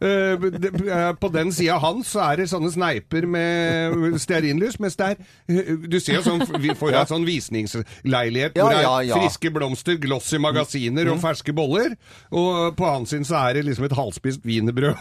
[0.00, 5.06] Eh, eh, På den sida hans så er det sånne sneiper med stearinlys, mens det
[5.06, 5.16] er
[5.48, 8.84] eh, Du ser jo sånn Vi får jo en sånn visningsleilighet Ja, hvor det er
[8.84, 9.20] ja, ja.
[9.22, 11.96] friske blomster, glossy magasiner og ferske boller.
[12.30, 14.96] Og på hans sin så er det liksom et halvspist wienerbrød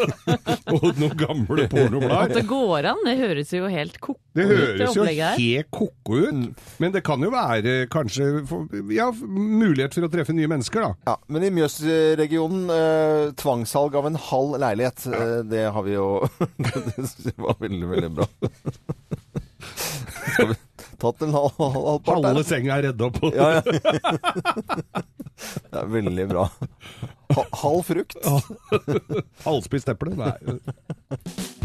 [0.76, 2.34] og noen gamle At pornoblader.
[2.38, 6.92] det går an, det høres jo helt ko-ko Det høres jo helt ko-ko ut, men
[6.94, 10.92] det kan jo være kanskje for- ja, mulighet for å treffe nye mennesker, da.
[11.10, 16.06] Ja, men i Mjøsregionen, eh, tvangssalg av en halv leilighet, eh, det har vi jo
[16.62, 18.28] Det var veldig, veldig bra.
[20.30, 20.58] Skal vi
[21.00, 23.30] tatt en halv, halv, halv part Halve senga er redda på.
[23.34, 23.62] Ja, ja.
[25.70, 26.46] Det er veldig bra.
[27.34, 28.16] Ha, halv frukt.
[29.46, 30.14] Halvspist eple?
[30.18, 30.36] Nei.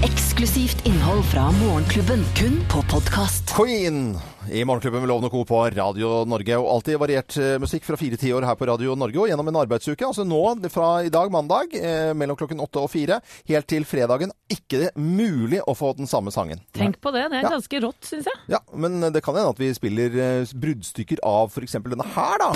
[0.03, 3.53] Eksklusivt innhold fra Morgenklubben, kun på podkast.
[3.55, 4.17] Queen
[4.51, 5.45] i Morgenklubben med Lovende Co.
[5.47, 6.57] på Radio Norge.
[6.59, 9.59] Og alltid variert eh, musikk fra fire tiår her på Radio Norge og gjennom en
[9.63, 10.05] arbeidsuke.
[10.05, 10.41] Altså nå
[10.73, 14.33] fra i dag, mandag, eh, mellom klokken åtte og fire, helt til fredagen.
[14.51, 16.61] Ikke det mulig å få den samme sangen.
[16.75, 17.55] Tenk på det, det er Ja.
[17.55, 18.37] ganske rått, syns jeg.
[18.51, 21.79] Ja, men det kan hende at vi spiller eh, bruddstykker av f.eks.
[21.79, 22.51] denne her, da.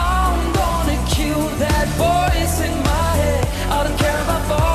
[0.00, 3.46] I'm gonna kill that voice in my head.
[3.70, 4.69] I don't care about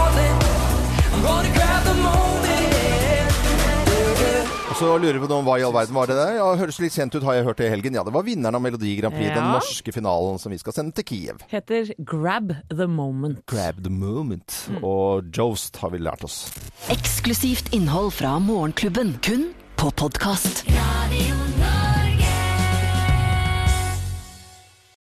[4.75, 6.33] så lurer vi på noe, hva i all verden var det der?
[6.39, 7.95] Ja, høres litt kjent ut, har jeg hørt det i helgen.
[7.95, 10.95] Ja, det var vinneren av Melodi Grand Prix, den norske finalen som vi skal sende
[10.99, 11.43] til Kiev.
[11.51, 13.45] Heter Grab the Moment.
[13.51, 14.57] Grab the moment.
[14.81, 16.45] Og Jost har vi lært oss.
[16.91, 20.65] Eksklusivt innhold fra Morgenklubben, kun på podkast.
[20.67, 21.94] Radio